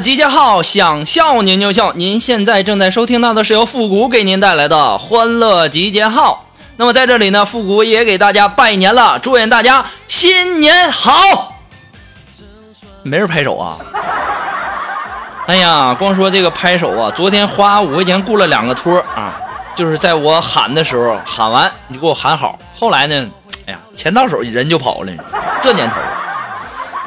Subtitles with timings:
[0.00, 1.92] 集结号，想笑您就笑。
[1.94, 6.44] 您现在正在收听到的是由复古给您带来的欢乐集结号。
[6.76, 11.54] 那么在这里呢，复古也给大家拜年了，祝愿大家新年好。
[13.02, 13.76] 没人拍手啊！
[15.46, 19.34] 哎呀，光说这个拍手啊，昨天花五块钱雇了两个托啊，
[19.76, 22.58] 就是在我喊的时候喊完，你给我喊好。
[22.74, 23.26] 后来呢，
[23.66, 25.12] 哎呀，钱到手人就跑了，
[25.62, 25.96] 这年头。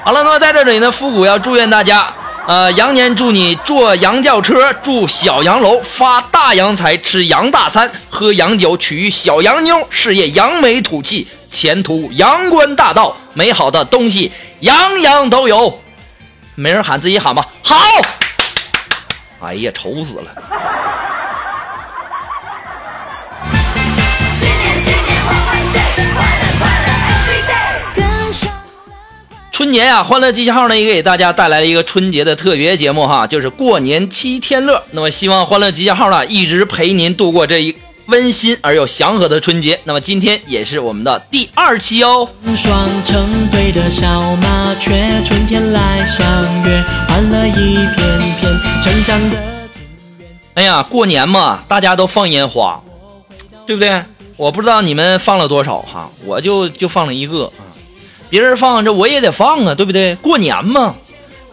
[0.03, 2.07] 好了，那么在这里呢，复古要祝愿大家，
[2.47, 14.31] 呃，羊年祝你坐羊轿车，住小洋楼，发大洋财，吃洋大餐，喝洋酒，娶小洋妞，事业扬眉吐气，前途阳关大道，美好的东西
[14.61, 15.81] 样样都有。
[16.55, 17.45] 没人喊，自己喊吧。
[17.61, 17.75] 好。
[19.41, 20.31] 哎呀，愁死了。
[29.57, 34.83] 春节呀、欢乐集结号呢也给大家带来了一个春节的特别节目哈，就是过年七天乐。
[34.91, 39.79] 那么希望欢乐集结号呢一直陪您度过这一温馨而又祥和的春节。
[39.85, 42.29] 那么今天也是我们的第二期哦。
[42.55, 46.23] 双成对的小麻雀，春天来相
[46.63, 47.97] 约，欢乐一片
[48.39, 49.37] 片，成长的
[50.53, 52.79] 哎呀，过年嘛，大家都放烟花，
[53.65, 54.03] 对不对？
[54.35, 57.65] 我不知道你们放了多少哈，我就就放了一个啊。
[58.29, 60.15] 别人放这我也得放啊，对不对？
[60.15, 60.95] 过年嘛，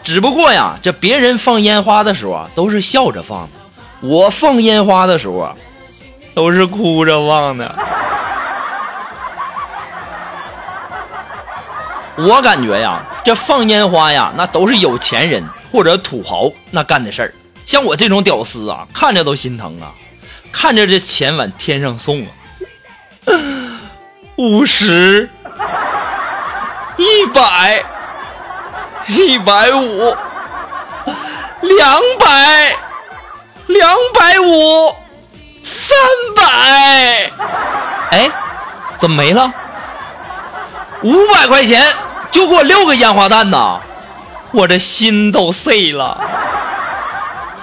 [0.03, 5.55] 只不过呀，这别人放烟花的时候啊，都是笑着放的，我放烟花的时候啊，
[6.35, 7.75] 都是哭着放的。
[12.17, 17.35] 我感觉呀，这放烟花呀，那都是有钱人或者土豪那干的事儿。
[17.67, 19.91] 像我这种屌丝啊，看着都心疼啊，
[20.53, 22.29] 看着这钱往天上送啊，
[24.37, 25.29] 五十、
[26.97, 27.84] 一百、
[29.09, 30.16] 一百五、
[31.60, 32.77] 两百、
[33.66, 34.94] 两百五、
[35.62, 35.97] 三
[36.37, 37.31] 百，
[38.10, 38.31] 哎，
[38.99, 39.53] 怎么没了？
[41.03, 41.93] 五百块钱
[42.31, 43.81] 就给我六个烟花弹呐，
[44.53, 46.19] 我这心都碎了。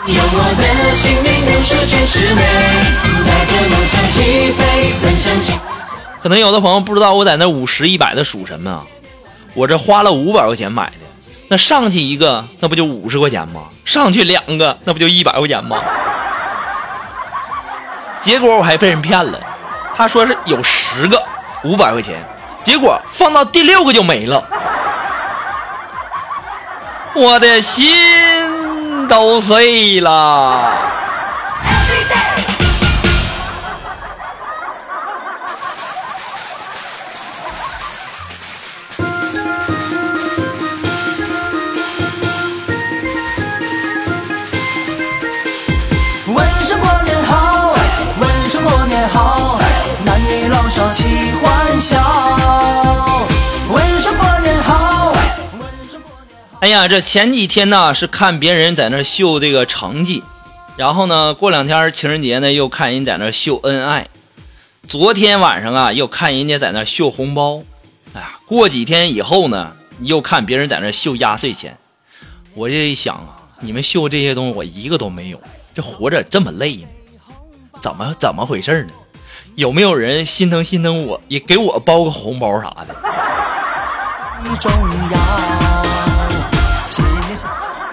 [0.06, 2.42] 有我的姓名，无数全是美，
[3.26, 5.58] 带着梦想起飞，奔向幸
[6.22, 8.86] 可能有的朋友不知道我在那五十一百的数什么？
[9.54, 11.06] 我这花了五百块钱买的，
[11.50, 13.62] 那上去一个那不就五十块钱吗？
[13.84, 15.82] 上去两个那不就一百块钱吗？
[18.22, 19.40] 结果我还被人骗了，
[19.96, 21.22] 他说是有十个
[21.64, 22.24] 五百块钱，
[22.64, 24.44] 结果放到第六个就没了，
[27.14, 30.72] 我的心都碎了。
[56.62, 60.24] 哎呀，这前几天呢是看别人在那秀这个成绩，
[60.78, 64.08] 然后呢过两天情人节呢又看人在那秀恩爱，
[64.88, 67.64] 昨天晚上啊又看人家在那秀红包，
[68.14, 71.76] 哎呀，过几天以后呢又看别人在那秀压岁钱，
[72.54, 75.42] 我这一想啊，你们秀这些东西我一个都没有，
[75.74, 76.88] 这活着这么累呢，
[77.82, 78.94] 怎么怎么回事呢？
[79.56, 82.96] 有没有人心疼心疼我，也给我包个红包啥的？
[84.60, 85.51] 重要。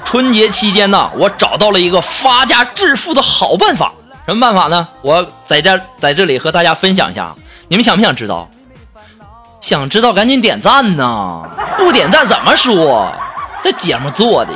[0.08, 3.92] 春节期间呢，我找到了一个发家致富的好办法。
[4.24, 4.88] 什么办法呢？
[5.02, 7.30] 我在这在这里和大家分享一下。
[7.68, 8.48] 你们想不想知道？
[9.60, 11.42] 想知道赶紧点赞呐！
[11.76, 13.12] 不点赞怎么说？
[13.62, 14.52] 这节目做的。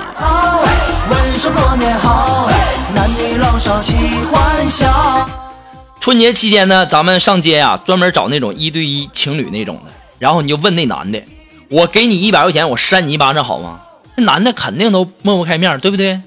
[6.01, 11.23] 春节期间呢，咱们上街呀、专门找那种一对一情侣那种的，然后你就问那男的，
[11.69, 13.81] 我给你一百块钱，我扇你一巴掌好吗？
[14.17, 16.21] 那男的肯定都抹不开面，对不对？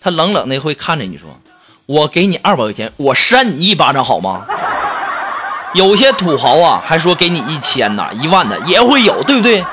[0.00, 1.28] 他冷冷的会看着你说，
[1.86, 4.44] 我给你二百块钱，我扇你一巴掌好吗？
[5.74, 9.64] 有些土豪啊，还说给你一千呐、一万的也会有，对不对？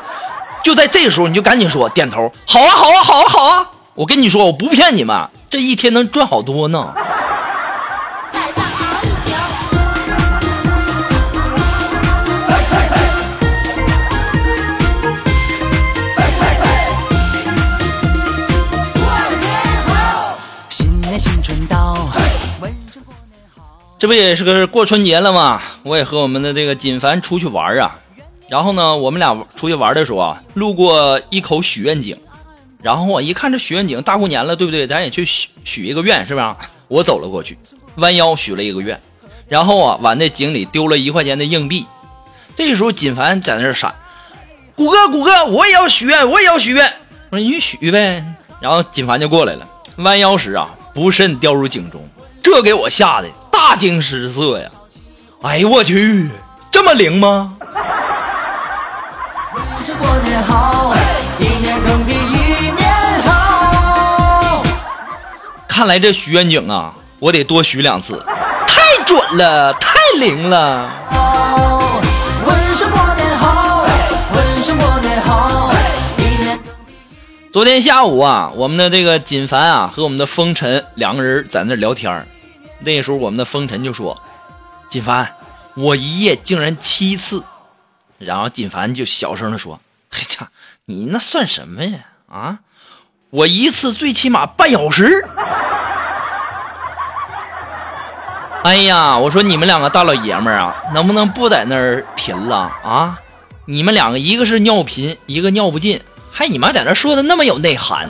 [0.64, 3.70] 就在这时候，你就赶紧说点头，好啊，好啊，好啊，好啊！
[3.94, 6.94] 我跟你说，我不骗你们，这一天能赚好多呢。
[24.06, 25.60] 这不也是个过春节了吗？
[25.81, 27.98] 我也和我们的这个锦凡出去玩啊。
[28.48, 32.16] 然后呢，我们俩出去玩的时候啊，路过一口许愿井，
[32.84, 34.86] 然后我一看这许愿井，大过年了，对不对？
[34.86, 36.56] 咱也去许许一个愿，是吧？
[36.88, 37.57] 我走了过去，
[37.96, 39.02] 弯腰许了一个愿，
[39.50, 41.88] 然后啊，往那井里丢了一块钱的硬币。
[42.56, 43.96] 这时候，锦凡在那闪
[44.78, 46.86] ：“谷哥，谷哥，我也要许愿，我也要许愿。”
[47.31, 48.24] 我说：“你许呗。”
[48.62, 52.08] 然后锦凡就过来了，弯腰时啊，不慎掉入井中，
[52.44, 54.69] 这给我吓的大惊失色呀！
[55.42, 56.30] 哎呦我去，
[56.69, 57.56] 这么灵吗？
[65.69, 68.22] 看来这许愿井啊，我得多许两次，
[68.68, 70.92] 太准了，太灵了。
[77.54, 82.28] 昨天下午啊，我们的这个锦凡啊和我们的风尘两个人在那聊天儿
[82.80, 84.22] 那时候我们的风尘就说
[84.89, 85.36] ：“锦凡，
[85.75, 87.44] 我一夜竟然七次。”
[88.19, 89.80] 然后锦凡就小声的说
[90.10, 90.50] ：“嘿呀，
[90.86, 92.00] 你那算什么呀？
[92.30, 92.60] 啊，
[93.30, 95.25] 我一次最起码半小时。”
[98.63, 103.19] 哎呀，我说你们两个大老爷们儿啊，能不能不在那儿贫了啊？
[103.66, 106.01] 你们两个一个是尿频，一个尿不尽，
[106.31, 108.10] 还你妈在那说的那么有内涵，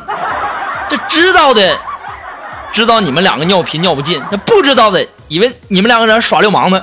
[0.89, 1.77] 这知道的
[2.71, 6.81] 知道你们两个尿频尿不尽，那不知道的以为你们两个人耍流氓呢。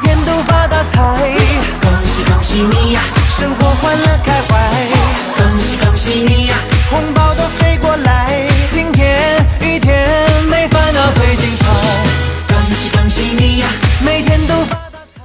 [0.00, 1.34] 每天都发大财，
[1.80, 3.00] 恭喜恭喜你呀，
[3.38, 4.70] 生活欢乐开怀，
[5.36, 6.56] 恭喜恭喜你呀，
[6.88, 10.06] 红包都飞过来，晴天雨天
[10.44, 11.66] 没烦恼最精彩，
[12.54, 13.66] 恭喜恭喜你呀，
[14.04, 15.22] 每天都发大财。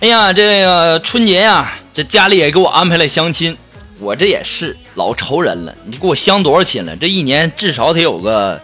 [0.00, 3.56] 哎呀，这个春节呀，这家里也给我安排了相亲，
[4.00, 5.74] 我这也是老愁人了。
[5.84, 6.96] 你给我相多少亲了？
[6.96, 8.60] 这一年至少得有个，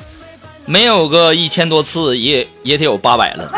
[0.65, 3.53] 没有个一千多次，也也得有八百了。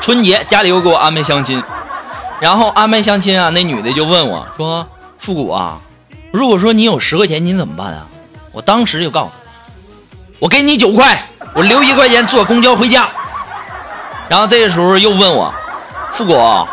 [0.00, 1.62] 春节家里又给我安排相亲，
[2.40, 4.86] 然后安排相亲啊，那女的就问我说
[5.18, 5.80] ：“复古啊，
[6.32, 8.06] 如果说你有十块钱，你怎么办啊？”
[8.52, 9.36] 我当时就告诉她
[10.40, 13.08] ：“我给你九块，我留一块钱坐公交回家。”
[14.28, 15.52] 然后这个时候又问我，
[16.12, 16.66] 富国，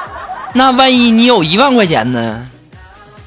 [0.53, 2.47] 那万一你有一万块钱呢？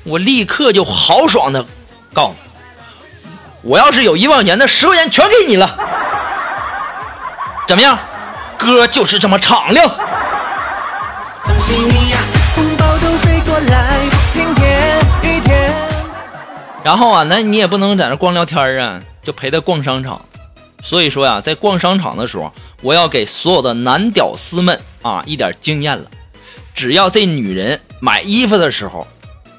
[0.03, 1.65] 我立刻就豪爽的
[2.13, 2.51] 告诉他，
[3.63, 5.79] 我要是有一万块钱，那十块钱全给你了，
[7.69, 7.99] 怎么样？
[8.57, 9.91] 哥就是这么敞亮。
[16.83, 20.21] 然后啊，那你也不能在那光聊天啊，就陪他逛商场。
[20.83, 22.51] 所以说呀、在逛商场的时候，
[22.83, 26.05] 我要给所有的男屌丝们啊一点经验了。
[26.81, 29.07] 只要这女人买衣服的时候，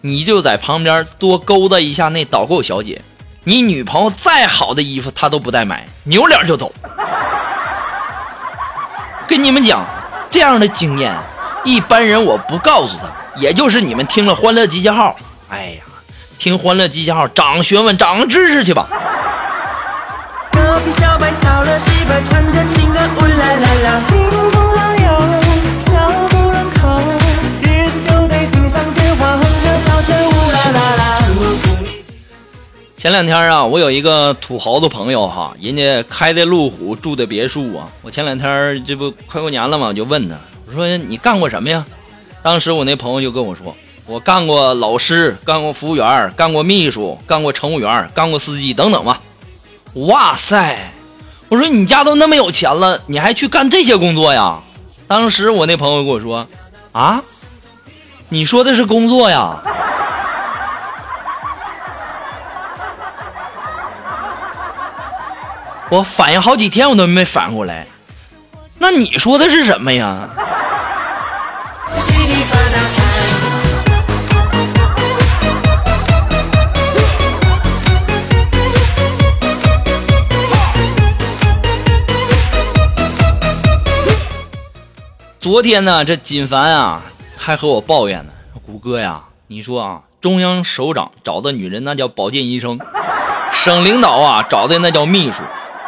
[0.02, 3.00] 你就在旁边多勾搭一下那导购小姐。
[3.44, 6.74] 你女朋友再好的衣服，她都不带买，扭脸就走。
[9.28, 9.86] 跟你们讲，
[10.32, 11.16] 这样的经验，
[11.64, 13.04] 一般人我不告诉他，
[13.40, 15.16] 也就是你们听了《欢乐集结号》，
[15.54, 15.84] 哎呀，
[16.40, 18.88] 听《欢乐集结号》长学问、长知识去吧。
[20.52, 24.51] 隔壁小白了西北，唱着情歌，呜啦啦啦，
[33.12, 37.86] 前两天啊，我有一个土豪的朋友哈，人家开的路虎，住的别墅啊。
[38.02, 41.86] 我前两天这不快过年了嘛，我就问他，我说你干过什么呀？
[42.42, 43.76] 当时我那朋友就跟我说，
[44.06, 49.20] 我干过老师，干过服务员，干过秘书，干过乘务员，干过司机等等吧。
[49.96, 50.94] 哇塞！
[51.50, 54.58] 我说你家都那么有钱了，你还去干这些工作呀？
[55.06, 56.48] 当时我那朋友跟我说，
[56.94, 57.22] 啊，
[58.30, 59.62] 你说的是工作呀？
[65.92, 67.86] 我反应好几天我都没反应过来，
[68.80, 70.30] 那你说的是什么呀？
[85.42, 87.02] 昨天呢，这锦凡啊，
[87.36, 88.32] 还和我抱怨呢，
[88.66, 92.80] 谷歌呀，你说啊，中央首长找的女人那叫保健医生，
[93.52, 95.40] 省领导啊，找的那叫秘书。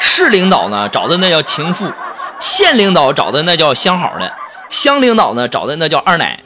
[0.06, 1.92] 市领导呢找的那叫情妇，
[2.40, 4.32] 县领导找的那叫相好的，
[4.70, 6.42] 乡领导呢找的那叫二奶，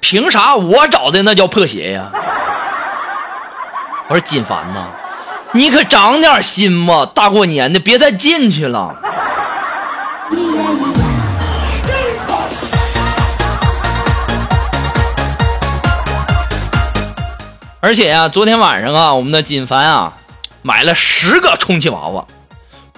[0.00, 2.10] 凭啥我找的那叫破鞋呀？
[4.08, 4.86] 我说锦凡呐，
[5.52, 8.96] 你可长点心吧，大过年的别再进去了。
[17.80, 20.12] 而且呀、昨天晚上啊，我们的锦凡啊，
[20.62, 22.24] 买了十个充气娃娃，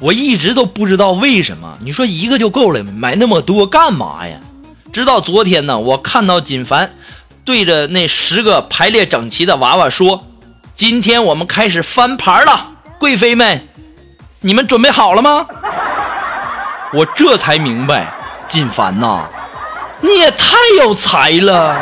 [0.05, 1.79] 我一直都不知道为什么。
[1.81, 4.37] 你说一个就够了，买那么多干嘛呀？
[4.93, 6.95] 直到昨天呢，我看到锦凡
[7.43, 10.27] 对着那十个排列整齐的娃娃说
[10.77, 13.67] ：“今天我们开始翻牌了，贵妃们，
[14.43, 15.47] 你们准备好了吗？”
[16.93, 18.13] 我这才明白，
[18.47, 19.27] 锦凡呐，
[20.03, 21.81] 你也太有才了。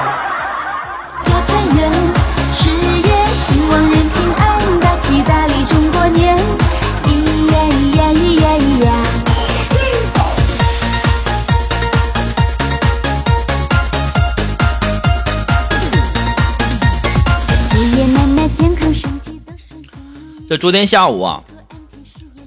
[20.53, 21.43] 这昨天下午啊，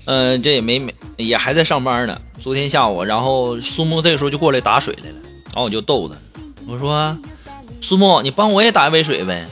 [0.05, 2.15] 呃，这也没没也还在上班呢。
[2.39, 6.13] 昨天下午，然后苏木这个时候就过来打水来了，然后我就逗他，
[6.67, 7.17] 我说
[7.81, 9.47] ：“苏木，你帮我也打一杯水呗。”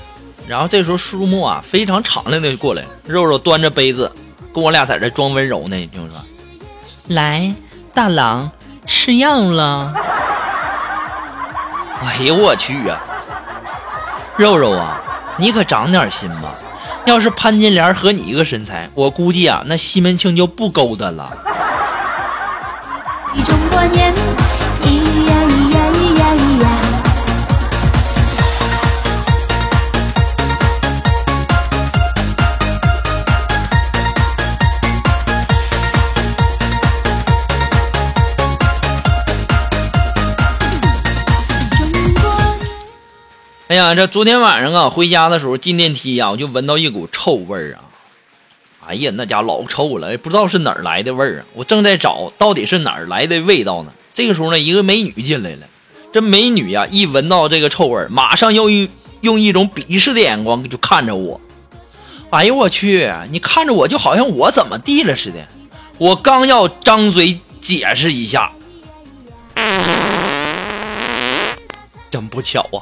[0.47, 4.11] 然后这时候苏木啊非常敞亮的就过来，肉肉端着杯子
[4.53, 6.09] 跟我俩在这装温柔呢，就说
[7.09, 7.51] ：“来，
[7.91, 8.51] 大郎
[8.85, 9.91] 吃药了。”
[12.05, 13.01] 哎呦我去啊！
[14.37, 15.01] 肉肉啊，
[15.37, 16.53] 你可长点心吧。
[17.05, 21.31] 要是潘金莲和你一个身材，我估计啊，那西门庆就不勾搭了。
[23.33, 24.13] 一种观念，
[43.95, 47.85] 这昨天晚上啊，回家的时候进电梯呀、我就闻到一股臭味儿啊！
[48.87, 51.45] 哎呀，那家老臭了，也不知道是哪儿来的味儿啊！
[51.53, 53.91] 我正在找到底是哪儿来的味道呢。
[54.13, 55.59] 这个时候呢，一个美女进来了。
[56.11, 58.89] 这美女呀、一闻到这个臭味儿，马上要用
[59.21, 61.39] 用一种鄙视的眼光就看着我。
[62.29, 63.11] 哎呦我去！
[63.29, 65.37] 你看着我就好像我怎么地了似的。
[65.97, 68.51] 我刚要张嘴解释一下，
[72.09, 72.67] 真不巧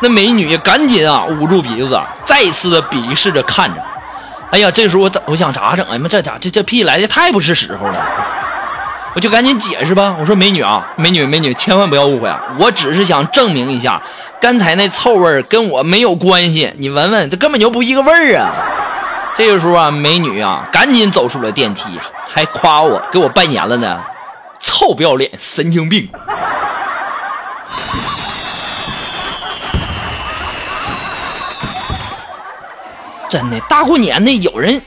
[0.00, 3.82] 那美女赶紧啊捂住鼻子，再次的鄙视着看着。
[4.50, 5.98] 哎呀，这时候我怎我想咋整哎？
[5.98, 7.98] 妈这咋这这屁来的太不是时候了！
[9.14, 14.00] 我就赶紧解释吧，我说美女啊，美女美女，千万不要误会啊，我只是想证明一下，
[14.40, 18.52] 刚才那臭味跟我没有关系，你闻闻，这根本就不一个味儿啊！
[19.36, 21.98] 这个时候啊，美女啊赶紧走出了电梯、
[22.32, 24.00] 还夸我给我拜年了呢，
[24.60, 26.08] 臭不要脸，神经病！
[33.34, 34.80] 真的，大过年的有人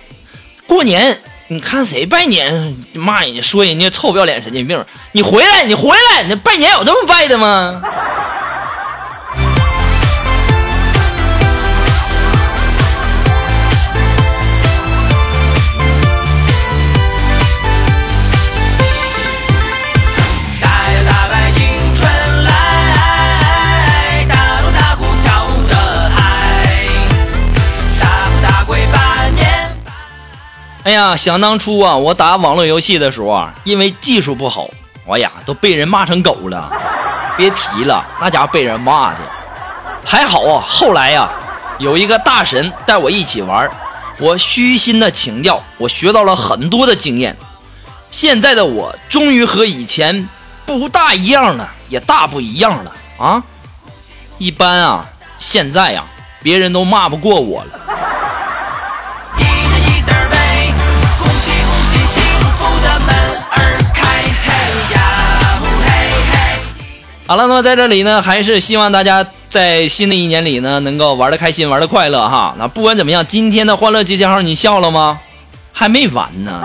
[0.66, 4.86] 过年，你看谁拜年骂人家说人家臭不要脸神经病？
[5.12, 7.84] 你回来，你回来，你拜年有这么拜的吗？
[30.88, 34.70] 哎呀，想当初啊，我打网络游戏的时候啊，因为技术不好，
[35.10, 36.72] 哎呀，都被人骂成狗了，
[37.36, 39.18] 别提了，那家伙被人骂的。
[40.06, 41.30] 还好啊，后来呀、
[41.78, 43.70] 有一个大神带我一起玩，
[44.18, 47.36] 我虚心的请教，我学到了很多的经验。
[48.10, 50.30] 现在的我终于和以前
[50.66, 53.44] 不大一样了，也大不一样了啊！
[54.38, 55.06] 一般啊，
[55.38, 56.06] 现在呀、
[56.42, 57.72] 别人都骂不过我了。
[67.28, 72.56] 好了，那么在这里呢，还是希望大家在新的一年里呢，能够玩的开心，玩的快乐哈。
[72.58, 75.20] 那不管怎么样，今天的欢乐集结号你笑了吗？
[75.74, 76.64] 还没完呢。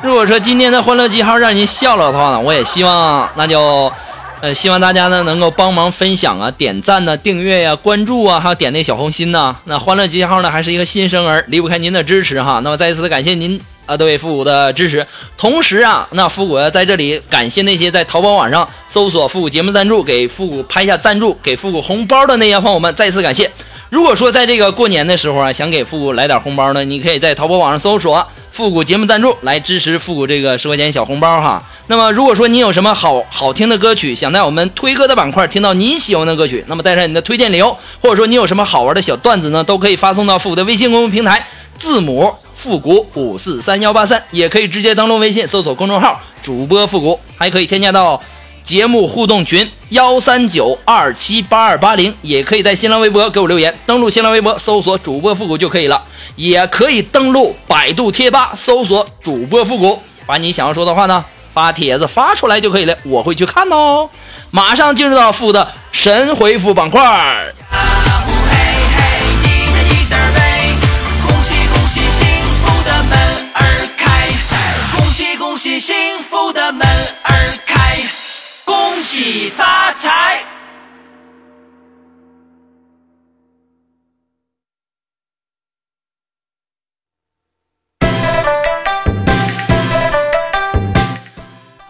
[0.00, 3.92] 如果说今天的欢乐集号让您笑了的话呢，我也希望那就，
[4.40, 9.54] 呃，希望大家呢能够帮忙分享啊、点赞呐、订阅呀、关注啊，还有点那小红心呐。
[9.64, 12.60] 那欢乐集结号呢还是一个新生儿，离不开您的支持哈。
[12.64, 15.06] 那么再一次的感谢您啊对复古的支持。
[15.36, 23.50] 同时啊，那复古在这里感谢那些在淘宝网上搜索复古节目赞助，给复古拍下赞助，给复古红包的那些朋友们，再次感谢。
[23.90, 31.62] 如果说在这个过年的时候啊，想给复古来点红包呢，你可以在淘宝网上搜索“复古节目赞助”来支持复古这个十块钱小红包哈。
[31.88, 41.46] 那么如果说你有什么好好听的歌曲，想在我们推歌的板块听到你喜欢的歌曲，那么带上你的推荐理由，或者说你有什么好玩的小段子呢，都可以发送到复古的微信公众平台，
[41.78, 48.22] 字母复古五四三幺八三，也可以直接登录微信搜索公众号主播复古，还可以添加到。
[48.62, 53.76] 节目互动群幺三九二七八二八零，也可以在新浪微博给我留言。
[53.84, 56.00] 登录新浪微博搜索主播复古就可以了，
[56.36, 64.08] 也可以登录百度贴吧搜索主播复古，把你想要说的话呢发帖子发出来就可以了，我会去看哦。
[64.52, 67.52] 马上进入到复的神回复板块。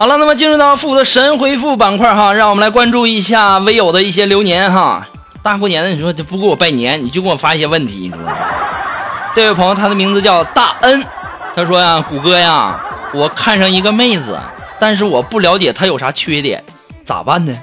[0.03, 5.07] 好了，那么进入到复古的神回复板块哈，让我们来关注一下微友的一些流年哈。
[5.41, 8.37] 大过年的，你说这不给我拜年，你就给我发一些问题，你知道吗？
[9.33, 11.01] 这位朋友，他的名字叫大恩，
[11.55, 12.77] 他说呀，谷歌呀，
[13.13, 14.37] 我看上一个妹子，
[14.77, 16.61] 但是我不了解她有啥缺点，
[17.05, 17.57] 咋办呢？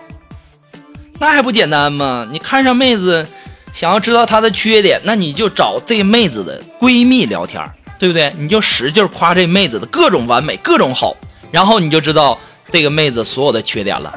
[1.18, 2.26] 那还不简单吗？
[2.32, 3.26] 你看上妹子，
[3.75, 7.62] 想要知道她的缺点，那你就找这妹子的闺蜜聊天，
[7.99, 8.32] 对不对？
[8.38, 11.14] 你就使劲夸这妹子的各种完美，各种好，
[11.50, 12.38] 然后你就知道
[12.71, 14.12] 这个妹子所有的缺点了。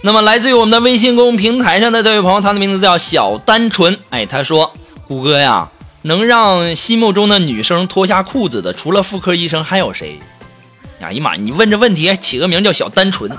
[0.00, 3.98] 那么，来自于我们的微信公众平台上的这位朋友，他的名字叫小单纯。
[4.08, 4.72] 哎，他说
[5.06, 5.68] ：“谷歌呀，
[6.02, 10.18] 能让心目中的女生脱下裤子的，除了妇科医生还有谁？”
[11.02, 13.30] 哎呀妈，你问这问题起个名叫小单纯，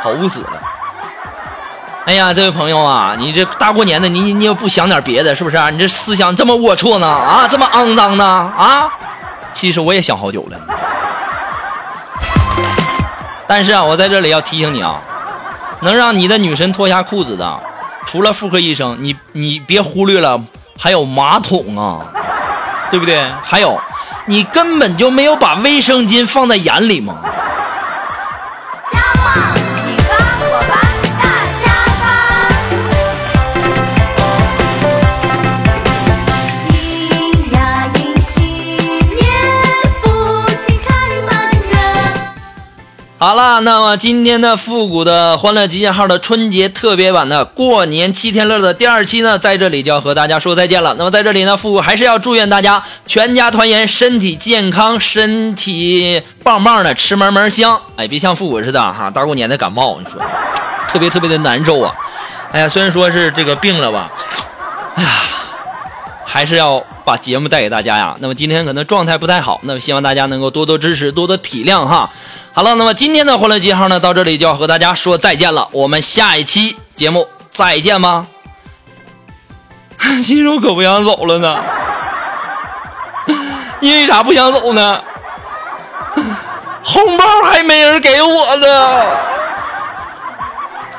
[0.00, 0.62] 愁死了。
[2.06, 5.70] 哎呀，这位朋友啊，你这大过年的，你你也不想点别的，是不是、啊？
[5.70, 7.06] 你这思想这么龌龊呢？
[7.08, 8.24] 啊，这么肮脏呢？
[8.24, 8.88] 啊？
[9.52, 10.56] 其实我也想好久了，
[13.48, 15.00] 但是啊，我在这里要提醒你啊，
[15.80, 17.58] 能让你的女神脱下裤子的，
[18.06, 20.40] 除了妇科医生，你你别忽略了，
[20.78, 22.06] 还有马桶啊，
[22.88, 23.20] 对不对？
[23.42, 23.76] 还有，
[24.26, 27.16] 你根本就没有把卫生巾放在眼里吗？
[43.18, 50.94] 好了，那么今天的复古的欢乐集结号的春节特别版的过年七天乐的第二期呢，在这里就要和大家说再见了。
[50.98, 57.80] 那么在这里呢，复古还是要祝愿大家全家团圆，身体健康，身体棒棒的，吃嘛嘛香。
[57.96, 60.20] 哎，别像复古似的哈，大过年的感冒，你说
[60.86, 61.94] 特别特别的难受啊。
[62.52, 64.10] 哎呀，虽然说是这个病了吧，
[64.96, 65.08] 哎呀，
[66.36, 68.14] 还是要把节目带给大家呀。
[68.20, 72.10] 那么今天可能状态不太好，那么希望大家能够多多支持，多多体谅哈。
[72.52, 75.66] 好了，那么今天的欢乐集号呢，到这里就要和大家说再见了。
[75.72, 78.26] 我们下一期节目再见吧。
[80.22, 81.56] 其实我可不想走了呢，
[83.80, 85.00] 因为啥不想走呢？
[86.84, 88.66] 红包还没人给我呢。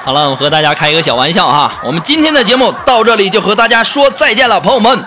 [0.04, 1.74] 好了，我和大家开一个小玩笑哈。
[1.84, 5.06] 我们今天的节目到这里就和大家说再见了，朋友们，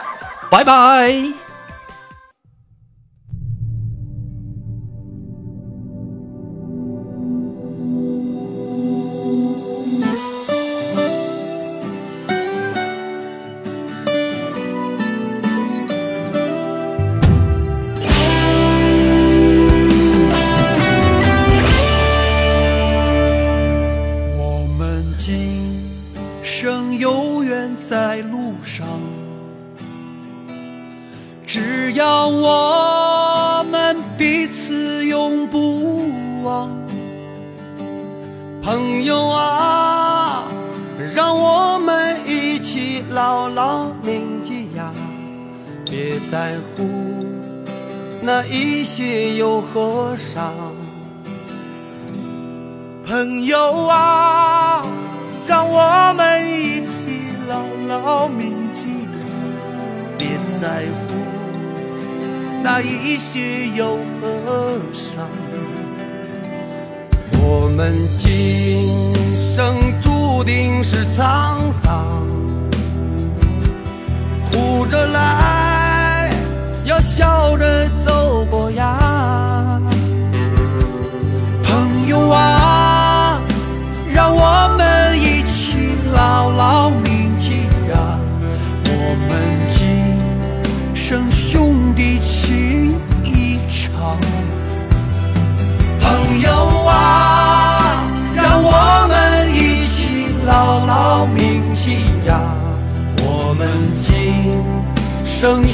[0.50, 1.39] 拜拜。
[48.22, 50.52] 那一些又何伤。
[53.06, 54.82] 朋友啊，
[55.46, 57.00] 让我们一起
[57.48, 58.86] 牢牢铭记，
[60.18, 61.14] 别在乎
[62.62, 65.26] 那一些又何伤。
[67.42, 69.12] 我们今
[69.56, 72.06] 生注定是沧桑，
[74.44, 75.69] 哭着来，
[77.10, 79.80] 笑着走过呀。
[81.64, 83.40] 朋友啊，
[84.14, 88.16] 让我们一起牢牢铭记呀，
[88.86, 90.16] 我们今
[90.94, 92.94] 生兄弟情
[93.24, 94.16] 一场。
[96.00, 96.48] 朋友
[96.86, 98.04] 啊，
[98.36, 102.40] 让我们一起牢牢铭记呀，
[103.18, 104.62] 我们今
[105.26, 105.66] 生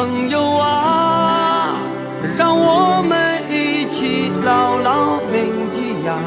[0.00, 1.76] 朋友啊
[2.38, 6.18] 让我们一起牢牢铭记呀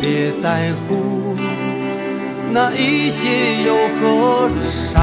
[0.00, 1.36] 别在乎
[2.52, 5.02] 那一些忧和伤。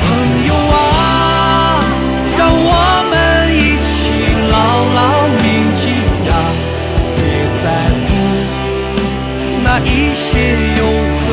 [0.00, 0.06] 朋
[0.48, 1.84] 友啊
[2.38, 2.72] 让我
[3.10, 3.14] 们
[3.52, 3.92] 一起
[4.54, 4.56] 牢
[4.96, 5.44] 牢铭
[5.76, 5.84] 记
[6.26, 6.30] 呀
[7.16, 7.22] 别
[7.60, 7.64] 在
[8.00, 8.08] 乎
[9.62, 10.24] 那一些
[10.78, 10.80] 忧
[11.20, 11.26] 和